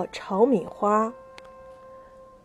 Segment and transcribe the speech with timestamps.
[0.00, 1.12] 爆炒米花。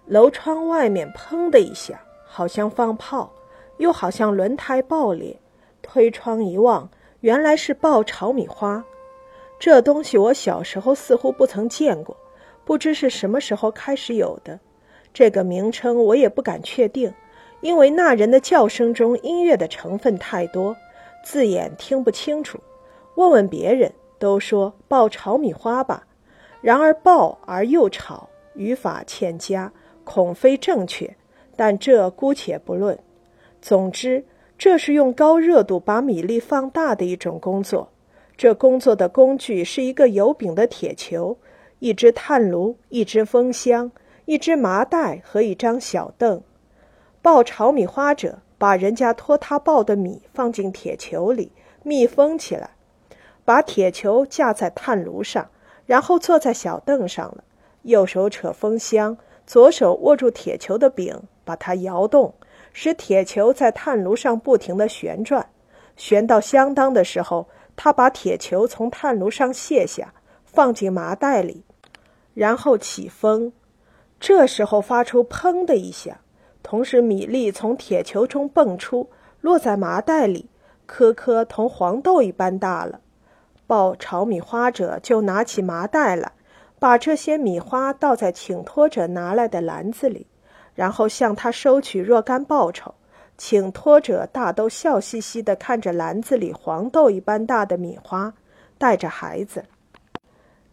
[0.08, 3.32] 楼窗外面砰的一下，好像放炮，
[3.78, 5.40] 又好像轮胎爆裂。
[5.82, 6.90] 推窗一望，
[7.22, 8.84] 原来是爆炒米花。
[9.58, 12.14] 这东西我小时候似乎不曾见过，
[12.66, 14.60] 不知是什么时候开始有的。
[15.14, 17.14] 这个名称我也不敢确定，
[17.62, 20.76] 因为那人的叫声中音乐的成分太多，
[21.24, 22.60] 字眼听不清楚。
[23.16, 26.06] 问问别人，都说爆炒米花吧。
[26.66, 29.72] 然而爆而又炒，语法欠佳，
[30.04, 31.16] 恐非正确。
[31.56, 32.98] 但这姑且不论。
[33.62, 34.26] 总之，
[34.58, 37.88] 这是用高热度把米粒放大的一种工作。
[38.36, 41.38] 这工作的工具是一个有柄的铁球，
[41.78, 43.92] 一只炭炉，一只风箱，
[44.26, 46.42] 一只麻袋和一张小凳。
[47.22, 51.52] 爆炒米花者把人家托他爆的米放进铁球里，
[51.84, 52.72] 密封起来，
[53.46, 55.48] 把铁球架在炭炉上，
[55.86, 57.44] 然后坐在小凳上了。
[57.84, 62.34] 右手扯风箱，左手握住铁球的柄，把它摇动，
[62.74, 65.48] 使铁球在炭炉上不停地旋转。
[65.96, 67.48] 旋到相当的时候。
[67.78, 70.14] 他把铁球从炭炉上卸下，
[70.46, 71.66] 放进麻袋里，
[72.34, 73.52] 然后起风。
[74.18, 76.16] 这时候发出“砰”的一响，
[76.64, 79.10] 同时米粒从铁球中蹦出，
[79.42, 80.50] 落在麻袋里，
[80.86, 83.02] 颗颗同黄豆一般大了。
[83.68, 86.32] 爆炒米花者就拿起麻袋来，
[86.80, 90.28] 把这些米花倒在请托者拿来的篮子里，
[90.74, 92.94] 然后向他收取若干报酬。
[93.38, 98.34] 请托者大都笑嘻嘻地看着篮子里黄豆一般大的米花，
[98.78, 99.66] 带着孩子，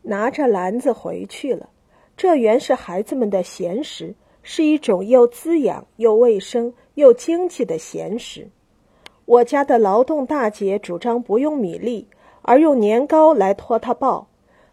[0.03, 1.69] 拿着篮子回去了。
[2.17, 8.49] 这原是孩子们的闲食，是一种又滋养又卫生又经济的闲食。
[9.25, 12.07] 我家的劳动大姐主张不用米粒，
[12.43, 14.29] 而用年糕来托他爆，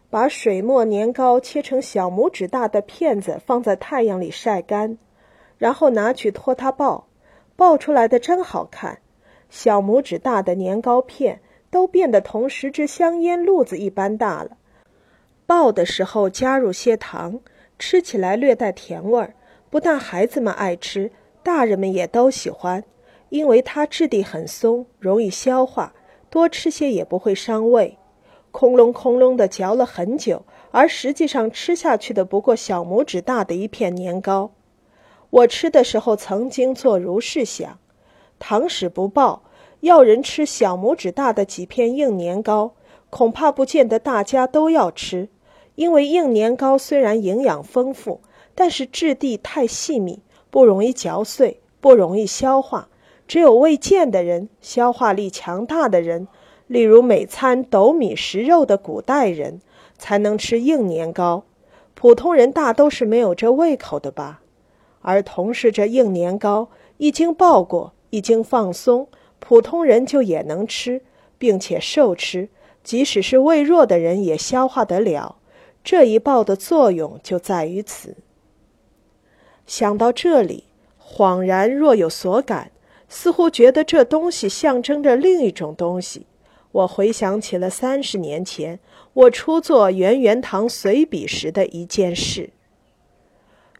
[0.09, 4.97] 把水磨年糕切成小拇指大的片子，放在太阳里晒干，
[5.57, 7.07] 然后拿去托他爆。
[7.55, 8.99] 爆出来的真好看，
[9.49, 14.51] 小拇指大的年糕片都变得同十支香烟路子一般大了。
[15.45, 17.39] 爆的时候加入些糖，
[17.77, 19.33] 吃起来略带甜味儿。
[19.69, 21.11] 不但孩子们爱吃，
[21.43, 22.83] 大人们也都喜欢，
[23.29, 25.93] 因为它质地很松，容易消化，
[26.29, 27.97] 多吃些也不会伤胃。
[28.51, 34.51] 空隆空隆的嚼了很久，而实际上吃下去的不过小拇指大的一片年糕。
[35.29, 37.77] 我吃的时候曾经做如是想：
[38.39, 39.43] 倘使不报，
[39.81, 42.73] 要人吃小拇指大的几片硬年糕，
[43.11, 45.29] 恐怕不见得大家都要吃。
[45.75, 48.19] 因为硬年糕虽然营养丰富，
[48.53, 50.19] 但是质地太细密，
[50.49, 52.88] 不容易嚼碎，不容易消化。
[53.29, 56.27] 只有未见的人、消化力强大的人，
[56.65, 59.61] 例如每餐斗米食肉的古代人，
[59.99, 61.43] 才能吃硬年糕。
[61.93, 64.41] 普通人大都是没有这胃口的吧？
[65.01, 69.07] 而同时，这硬年糕一经爆过，一经放松，
[69.37, 71.03] 普通人就也能吃，
[71.37, 72.49] 并且受吃，
[72.83, 75.35] 即使是胃弱的人也消化得了。
[75.83, 78.17] 这一爆的作用就在于此。
[79.67, 80.63] 想到这里，
[80.99, 82.71] 恍然若有所感，
[83.09, 86.27] 似乎觉得这东西象征着另一种东西。
[86.71, 88.79] 我回想起了三十年前
[89.13, 92.51] 我初作《圆圆堂随笔》时的一件事。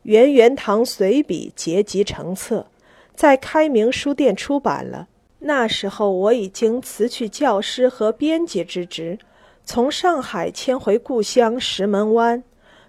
[0.03, 2.65] 圆圆堂随笔结集成册，
[3.13, 5.07] 在开明书店出版了。
[5.39, 9.19] 那时候我已经辞去教师和编辑之职，
[9.63, 12.43] 从上海迁回故乡石门湾，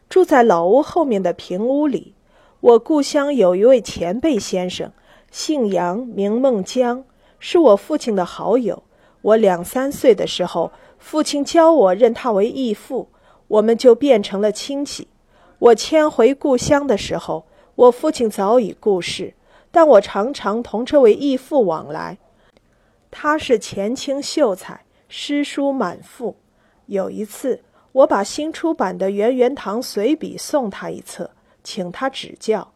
[0.09, 2.15] 住在老屋后面的平屋里。
[2.61, 4.91] 我故乡有一位前辈先生，
[5.30, 7.04] 姓杨，名孟江，
[7.38, 8.82] 是我父亲的好友。
[9.22, 13.08] 我两三岁的时候，父亲教我认他为义父，
[13.46, 15.08] 我们就变成了亲戚。
[15.58, 19.34] 我迁回故乡的时候，我父亲早已故世，
[19.70, 22.18] 但我常常同这位义父往来。
[23.10, 26.36] 他是前清秀才，诗书满腹。
[26.86, 27.62] 有一次，
[27.92, 31.30] 我把新出版的《圆圆堂随笔》送他一册，
[31.62, 32.72] 请他指教。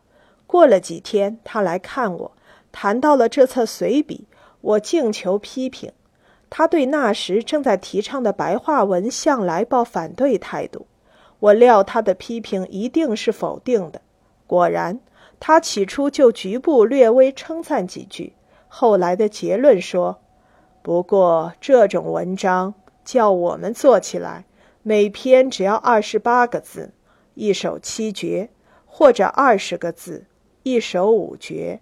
[0.47, 2.33] 过了几天，他来看我，
[2.77, 4.27] 谈到了这册随笔，
[4.61, 5.93] 我径求批评。
[6.51, 10.89] 他对那时正在提倡的白话文向来抱反对态度。
[11.39, 14.01] 我料他的批评一定是否定的，
[14.49, 14.99] 果然，
[15.39, 18.33] 他起初就局部略微称赞几句，
[18.67, 20.19] 后来的结论说
[20.83, 22.75] ：“不过这种文章
[23.05, 24.47] 叫我们做起来，
[24.83, 26.93] 每篇只要二十八个字，
[27.35, 28.51] 一首七绝，
[28.85, 30.25] 或者二十个字，
[30.65, 31.79] 一首五绝。”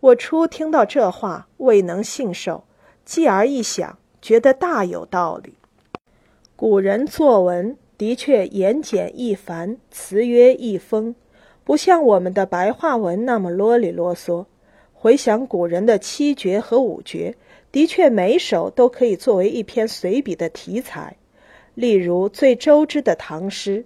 [0.00, 2.64] 我初听到这话，未能信受，
[3.04, 5.54] 继而一想，觉得大有道理。
[6.56, 7.76] 古人作文。
[7.98, 11.16] 的确言简意繁，词约意丰，
[11.64, 14.46] 不像我们的白话文那么啰里啰嗦。
[14.94, 17.34] 回想古人的七绝和五绝，
[17.72, 21.16] 的确每首都可以作为一篇随笔的题材。
[21.74, 23.84] 例如最周知的唐诗：“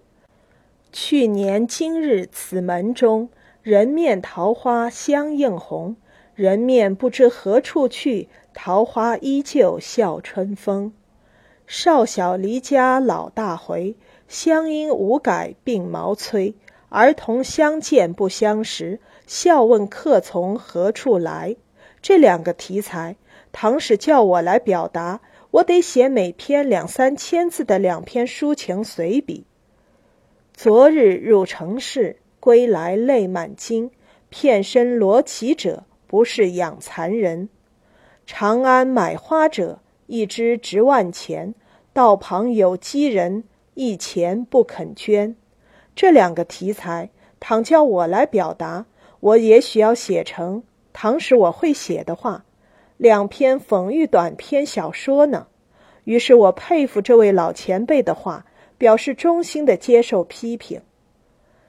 [0.93, 3.31] 去年今日此门中，
[3.62, 5.97] 人面桃花相映红。
[6.34, 10.93] 人面不知何处去，桃花依旧笑春风。”
[11.67, 13.96] 少小离家老大回，
[14.29, 16.55] 乡音无改鬓毛衰。
[16.90, 21.56] 儿童相见不相识，笑问客从何处来。
[22.02, 23.17] 这两个题材，
[23.52, 25.20] 唐使叫我来表达，
[25.50, 29.44] 我得写每篇两三千字的两篇抒情随笔。
[30.52, 33.90] 昨日入城市，归来泪满襟。
[34.29, 37.49] 片身罗绮者，不是养蚕人。
[38.26, 41.55] 长安买花者，一枝值万钱。
[41.94, 45.35] 道旁有饥人，一钱不肯捐。
[45.97, 47.09] 这两个题材，
[47.41, 48.85] 倘叫我来表达，
[49.20, 50.62] 我也许要写成
[50.93, 52.44] 唐时我会写的话，
[52.99, 55.47] 两篇讽喻短篇小说呢。
[56.05, 58.44] 于是我佩服这位老前辈的话，
[58.76, 60.82] 表示衷心的接受批评。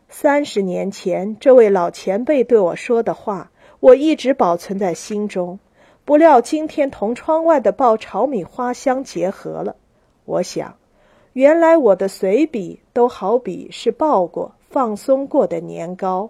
[0.10, 3.50] 三十年前，这位老前辈对我说的话，
[3.84, 5.60] 我一直保存在心中。
[6.06, 9.76] 不料今天同窗外的爆炒米花相结合了。
[10.24, 10.78] 我想，
[11.34, 16.30] 原来我的随笔都好比是爆过、放松过的年糕。